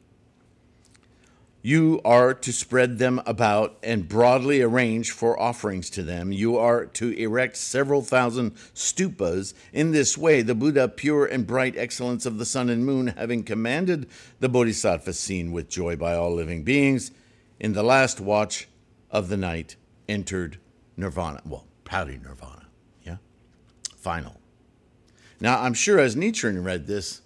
[1.65, 6.33] You are to spread them about and broadly arrange for offerings to them.
[6.33, 9.53] You are to erect several thousand stupas.
[9.71, 13.43] In this way, the Buddha, pure and bright excellence of the sun and moon, having
[13.43, 14.09] commanded
[14.41, 17.11] the Bodhisattva seen with joy by all living beings,
[17.61, 18.67] in the last watch
[19.09, 19.77] of the night
[20.09, 20.57] entered
[20.97, 21.39] nirvana.
[21.45, 22.67] Well, pari nirvana,
[23.05, 23.17] yeah?
[23.95, 24.35] Final.
[25.39, 27.21] Now, I'm sure as Nichiren read this,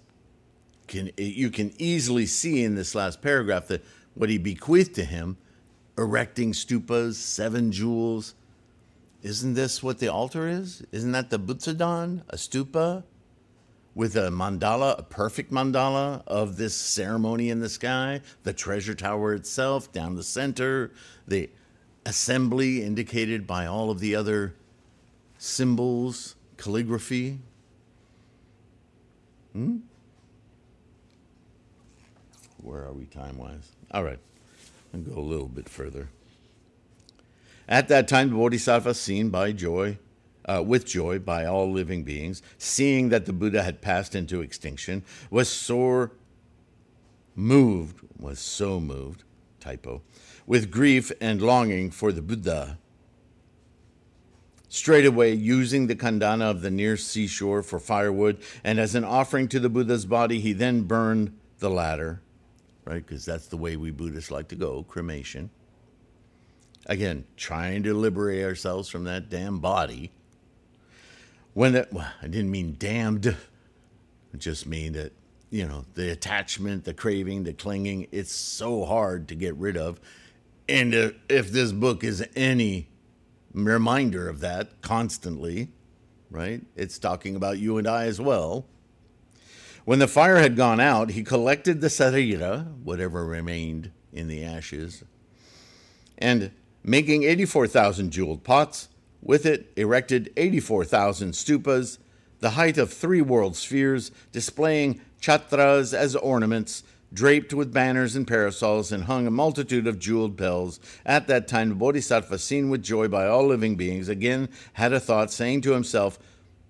[0.86, 3.84] can, you can easily see in this last paragraph that
[4.18, 5.36] what he bequeathed to him,
[5.96, 8.34] erecting stupas, seven jewels.
[9.22, 10.84] Isn't this what the altar is?
[10.90, 13.04] Isn't that the Butsudan, a stupa,
[13.94, 19.34] with a mandala, a perfect mandala of this ceremony in the sky, the treasure tower
[19.34, 20.90] itself down the center,
[21.28, 21.48] the
[22.04, 24.54] assembly indicated by all of the other
[25.38, 27.38] symbols, calligraphy?
[29.52, 29.76] Hmm?
[32.62, 33.77] Where are we time wise?
[33.90, 34.18] All right,
[34.92, 36.08] I'll go a little bit further.
[37.66, 39.98] At that time, the Bodhisattva, seen by joy,
[40.44, 45.04] uh, with joy by all living beings, seeing that the Buddha had passed into extinction,
[45.30, 46.12] was sore
[47.34, 49.24] moved, was so moved,
[49.60, 50.02] typo,
[50.46, 52.78] with grief and longing for the Buddha.
[54.70, 59.60] Straightway, using the candana of the near seashore for firewood, and as an offering to
[59.60, 62.20] the Buddha's body, he then burned the latter
[62.88, 63.06] right?
[63.06, 65.50] Because that's the way we Buddhists like to go cremation.
[66.86, 70.10] Again, trying to liberate ourselves from that damn body.
[71.52, 73.36] When that, well, I didn't mean damned,
[74.32, 75.12] I just mean that,
[75.50, 80.00] you know, the attachment, the craving, the clinging, it's so hard to get rid of.
[80.66, 82.88] And uh, if this book is any
[83.52, 85.68] reminder of that constantly,
[86.30, 86.62] right?
[86.74, 88.64] It's talking about you and I as well.
[89.88, 95.02] When the fire had gone out, he collected the sarira, whatever remained in the ashes,
[96.18, 96.50] and
[96.84, 98.90] making 84,000 jeweled pots,
[99.22, 101.96] with it erected 84,000 stupas,
[102.40, 108.92] the height of three world spheres, displaying chatras as ornaments, draped with banners and parasols,
[108.92, 110.80] and hung a multitude of jeweled bells.
[111.06, 115.00] At that time, the Bodhisattva, seen with joy by all living beings, again had a
[115.00, 116.18] thought, saying to himself,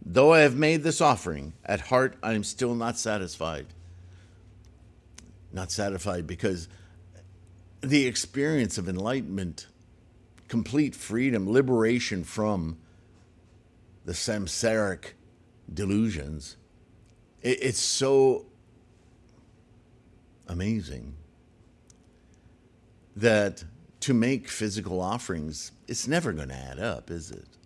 [0.05, 3.66] Though I have made this offering, at heart I am still not satisfied.
[5.53, 6.68] Not satisfied because
[7.80, 9.66] the experience of enlightenment,
[10.49, 12.78] complete freedom, liberation from
[14.05, 15.12] the samsaric
[15.72, 16.57] delusions,
[17.42, 18.46] it's so
[20.49, 21.14] amazing
[23.14, 23.64] that
[24.01, 27.58] to make physical offerings, it's never going to add up, is it?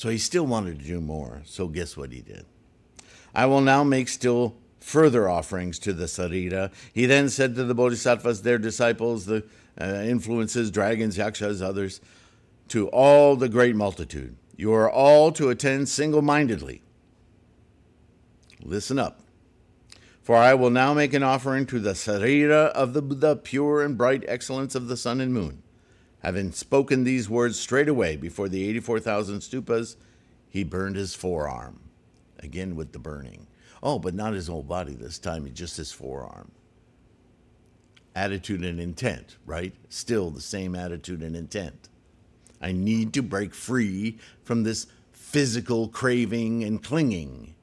[0.00, 1.42] So he still wanted to do more.
[1.44, 2.46] So guess what he did?
[3.34, 6.72] I will now make still further offerings to the Sarira.
[6.90, 9.44] He then said to the Bodhisattvas, their disciples, the
[9.78, 12.00] uh, influences, dragons, yakshas, others,
[12.68, 16.80] to all the great multitude, you are all to attend single mindedly.
[18.62, 19.20] Listen up.
[20.22, 23.98] For I will now make an offering to the Sarira of the Buddha, pure and
[23.98, 25.62] bright excellence of the sun and moon.
[26.20, 29.96] Having spoken these words straight away before the 84,000 stupas,
[30.48, 31.80] he burned his forearm.
[32.38, 33.46] Again with the burning.
[33.82, 36.50] Oh, but not his whole body this time, just his forearm.
[38.14, 39.72] Attitude and intent, right?
[39.88, 41.88] Still the same attitude and intent.
[42.60, 47.54] I need to break free from this physical craving and clinging.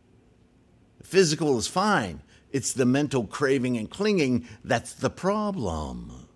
[1.04, 2.22] physical is fine.
[2.52, 6.27] It's the mental craving and clinging that's the problem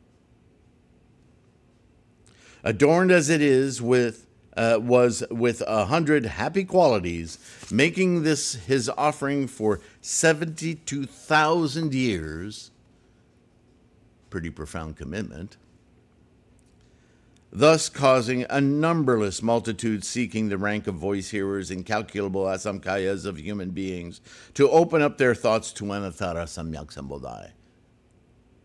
[2.64, 7.38] adorned as it is with uh, was with a hundred happy qualities,
[7.72, 12.72] making this his offering for seventy-two thousand years.
[14.30, 15.58] Pretty profound commitment.
[17.54, 23.72] Thus, causing a numberless multitude seeking the rank of voice hearers, incalculable asamkhyeyas of human
[23.72, 24.22] beings,
[24.54, 27.52] to open up their thoughts to Anuttara Samyak Sambodhi.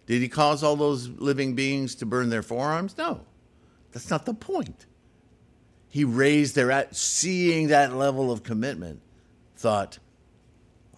[0.06, 2.96] Did he cause all those living beings to burn their forearms?
[2.96, 3.22] No.
[3.96, 4.84] That's not the point.
[5.88, 9.00] He raised their at seeing that level of commitment,
[9.56, 10.00] thought,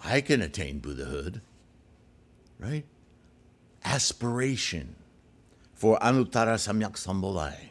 [0.03, 1.41] I can attain Buddhahood,
[2.59, 2.85] right?
[3.85, 4.97] Aspiration
[5.75, 7.69] for Anuttara Samyak Sambodhi.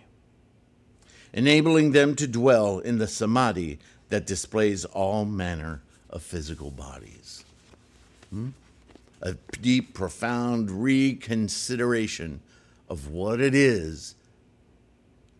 [1.34, 7.44] enabling them to dwell in the samadhi that displays all manner of physical bodies.
[8.30, 8.52] Hmm?
[9.22, 12.40] A deep, profound reconsideration
[12.88, 14.16] of what it is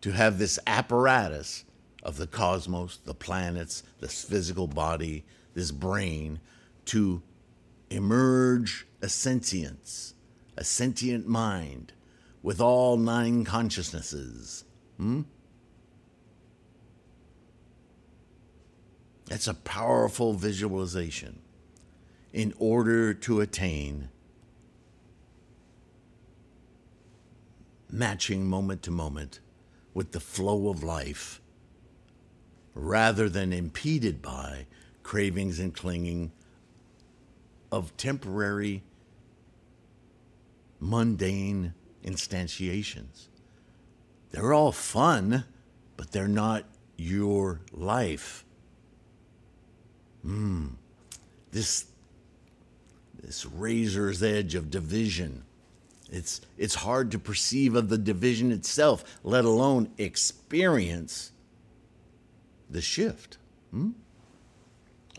[0.00, 1.64] to have this apparatus
[2.02, 5.24] of the cosmos, the planets, this physical body,
[5.54, 6.40] this brain,
[6.86, 7.22] to
[7.90, 10.14] emerge a sentience,
[10.56, 11.92] a sentient mind
[12.42, 14.64] with all nine consciousnesses.
[14.96, 15.22] Hmm?
[19.26, 21.40] That's a powerful visualization
[22.32, 24.08] in order to attain
[27.90, 29.40] matching moment to moment
[29.98, 31.40] with the flow of life
[32.72, 34.64] rather than impeded by
[35.02, 36.30] cravings and clinging
[37.72, 38.84] of temporary,
[40.78, 41.74] mundane
[42.04, 43.26] instantiations.
[44.30, 45.42] They're all fun,
[45.96, 46.62] but they're not
[46.96, 48.44] your life.
[50.22, 50.66] Hmm.
[51.50, 51.86] This,
[53.20, 55.42] this razor's edge of division.
[56.10, 61.32] It's, it's hard to perceive of the division itself, let alone experience
[62.70, 63.36] the shift.
[63.70, 63.90] Hmm?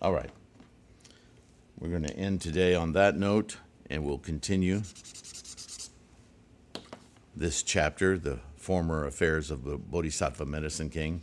[0.01, 0.31] All right.
[1.79, 3.57] We're going to end today on that note,
[3.89, 4.81] and we'll continue
[7.35, 11.21] this chapter, the former affairs of the Bodhisattva Medicine King.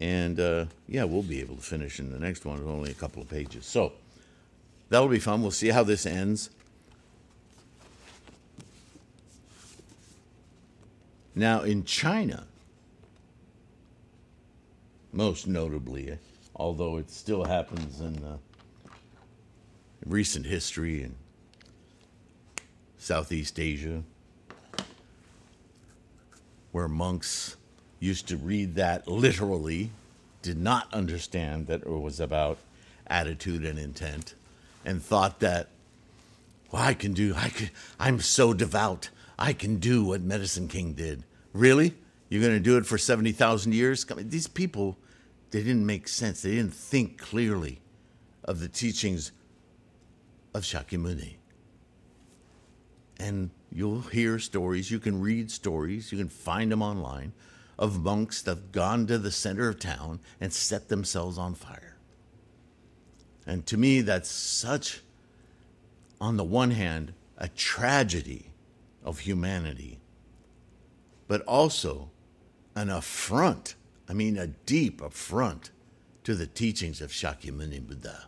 [0.00, 2.58] And uh, yeah, we'll be able to finish in the next one.
[2.58, 3.66] It's only a couple of pages.
[3.66, 3.92] So
[4.88, 5.42] that'll be fun.
[5.42, 6.50] We'll see how this ends.
[11.34, 12.46] Now, in China,
[15.12, 16.18] most notably,
[16.54, 18.36] although it still happens in uh,
[20.06, 21.16] recent history in
[22.98, 24.02] Southeast Asia,
[26.70, 27.56] where monks
[27.98, 29.90] used to read that literally,
[30.42, 32.58] did not understand that it was about
[33.06, 34.34] attitude and intent,
[34.84, 35.68] and thought that,
[36.70, 40.94] well, I can do, I can, I'm so devout, I can do what Medicine King
[40.94, 41.24] did.
[41.52, 41.94] Really?
[42.28, 44.04] You're going to do it for 70,000 years?
[44.04, 44.98] These people
[45.54, 46.42] they didn't make sense.
[46.42, 47.80] They didn't think clearly
[48.42, 49.30] of the teachings
[50.52, 51.36] of Shakyamuni.
[53.20, 57.34] And you'll hear stories, you can read stories, you can find them online
[57.78, 61.98] of monks that have gone to the center of town and set themselves on fire.
[63.46, 65.02] And to me, that's such,
[66.20, 68.50] on the one hand, a tragedy
[69.04, 70.00] of humanity,
[71.28, 72.10] but also
[72.74, 73.76] an affront
[74.08, 75.70] I mean, a deep affront
[76.24, 78.26] to the teachings of Shakyamuni Buddha.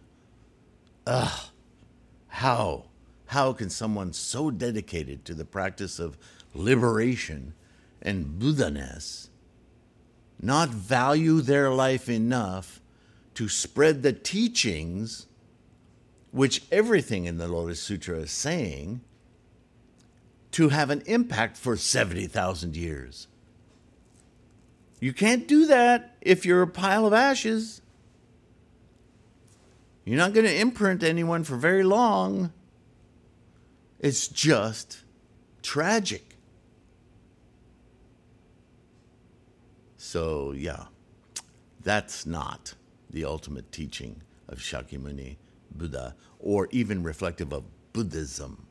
[1.06, 1.48] Ugh,
[2.28, 2.86] how?
[3.26, 6.16] How can someone so dedicated to the practice of
[6.54, 7.54] liberation
[8.00, 9.30] and Buddha-ness
[10.40, 12.80] not value their life enough
[13.34, 15.26] to spread the teachings
[16.30, 19.00] which everything in the Lotus Sutra is saying
[20.52, 23.28] to have an impact for 70,000 years?
[25.00, 27.82] You can't do that if you're a pile of ashes.
[30.04, 32.52] You're not going to imprint anyone for very long.
[33.98, 35.02] It's just
[35.62, 36.36] tragic.
[39.96, 40.84] So, yeah,
[41.82, 42.74] that's not
[43.10, 45.36] the ultimate teaching of Shakyamuni
[45.72, 48.65] Buddha or even reflective of Buddhism.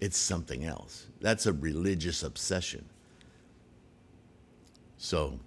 [0.00, 1.06] It's something else.
[1.20, 2.88] That's a religious obsession.
[4.96, 5.38] So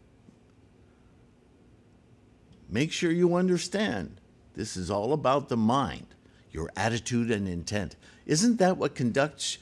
[2.70, 4.22] make sure you understand
[4.56, 6.06] this is all about the mind,
[6.52, 7.96] your attitude and intent.
[8.26, 9.58] Isn't that what conducts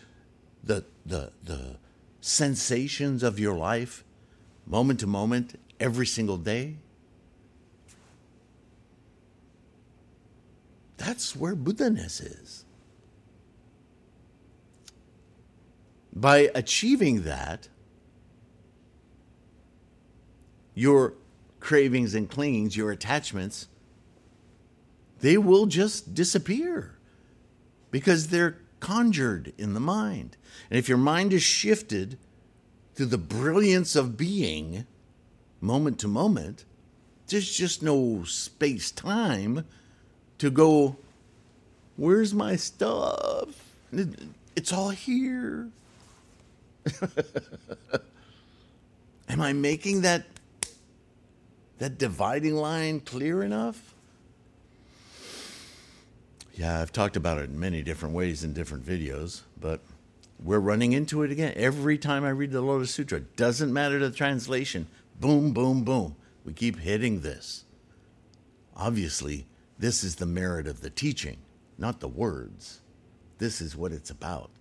[0.63, 1.77] the, the, the
[2.19, 4.03] sensations of your life,
[4.67, 6.75] moment to moment, every single day?
[10.97, 12.60] That's where Buddha-ness is.
[16.13, 17.69] By achieving that,
[20.73, 21.13] your
[21.59, 23.67] cravings and clingings, your attachments,
[25.19, 26.97] they will just disappear
[27.91, 30.37] because they're conjured in the mind.
[30.69, 32.17] And if your mind is shifted
[32.95, 34.85] to the brilliance of being
[35.61, 36.65] moment to moment,
[37.27, 39.65] there's just no space time
[40.39, 40.97] to go,
[41.95, 43.73] where's my stuff?
[44.55, 45.69] It's all here.
[49.29, 50.25] Am I making that
[51.79, 53.95] that dividing line clear enough?
[56.53, 59.79] Yeah, I've talked about it in many different ways in different videos, but
[60.43, 61.53] we're running into it again.
[61.55, 64.87] Every time I read the Lotus Sutra, doesn't matter the translation.
[65.19, 66.15] Boom, boom, boom.
[66.45, 67.63] We keep hitting this.
[68.75, 69.45] Obviously,
[69.79, 71.37] this is the merit of the teaching,
[71.77, 72.81] not the words.
[73.37, 74.51] This is what it's about.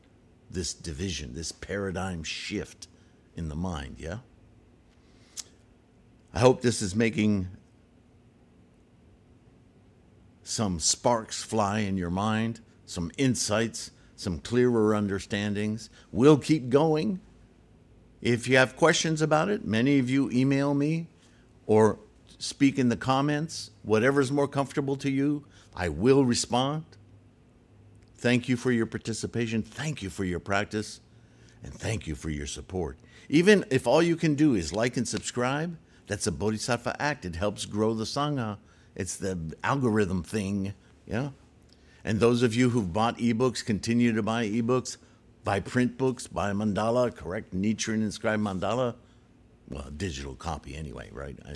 [0.50, 2.88] This division, this paradigm shift
[3.36, 4.18] in the mind, yeah?
[6.34, 7.48] I hope this is making
[10.42, 15.88] some sparks fly in your mind, some insights, some clearer understandings.
[16.10, 17.20] We'll keep going.
[18.20, 21.06] If you have questions about it, many of you email me
[21.66, 21.98] or
[22.38, 25.44] speak in the comments, whatever's more comfortable to you,
[25.74, 26.84] I will respond.
[28.20, 29.62] Thank you for your participation.
[29.62, 31.00] Thank you for your practice.
[31.64, 32.98] And thank you for your support.
[33.30, 37.24] Even if all you can do is like and subscribe, that's a Bodhisattva act.
[37.24, 38.58] It helps grow the Sangha.
[38.94, 40.74] It's the algorithm thing.
[41.06, 41.30] Yeah.
[42.04, 44.98] And those of you who've bought ebooks, continue to buy ebooks,
[45.42, 48.96] buy print books, buy mandala, correct Nichiren inscribed mandala.
[49.70, 51.38] Well, digital copy anyway, right?
[51.46, 51.54] I,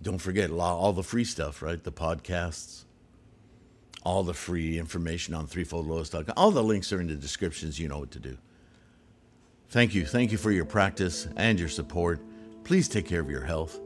[0.00, 1.82] don't forget all the free stuff, right?
[1.82, 2.84] The podcasts,
[4.04, 6.34] all the free information on threefoldlotus.com.
[6.36, 7.78] All the links are in the descriptions.
[7.78, 8.36] You know what to do.
[9.68, 10.04] Thank you.
[10.04, 12.20] Thank you for your practice and your support.
[12.64, 13.80] Please take care of your health.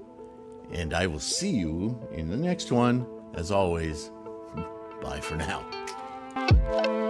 [0.73, 3.07] And I will see you in the next one.
[3.35, 4.11] As always,
[5.03, 7.06] bye for now.